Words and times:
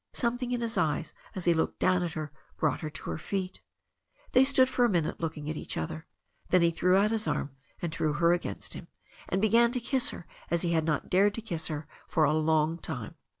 Something 0.13 0.51
in 0.51 0.61
his 0.61 0.79
eyes 0.79 1.13
as 1.35 1.45
he 1.45 1.53
looked 1.53 1.77
down 1.77 2.01
at 2.01 2.13
her 2.13 2.31
brought 2.57 2.79
her 2.79 2.89
to 2.89 3.09
her 3.11 3.19
feet. 3.19 3.61
They 4.31 4.43
stood 4.43 4.67
for 4.67 4.83
a 4.83 4.89
minute 4.89 5.19
looking 5.19 5.47
at 5.47 5.55
each 5.55 5.77
other. 5.77 6.07
Then 6.49 6.63
he 6.63 6.71
threw 6.71 6.95
out 6.95 7.11
his 7.11 7.27
arms 7.27 7.51
and 7.83 7.91
drew 7.91 8.13
her 8.13 8.33
against 8.33 8.73
him, 8.73 8.87
and 9.29 9.39
began 9.39 9.71
to 9.73 9.79
kiss 9.79 10.09
her 10.09 10.25
as 10.49 10.63
he 10.63 10.71
had 10.71 10.85
not 10.85 11.11
dared 11.11 11.35
to 11.35 11.41
kiss 11.43 11.67
her 11.67 11.87
for 12.07 12.23
a 12.23 12.33
long 12.33 12.79
time. 12.79 13.13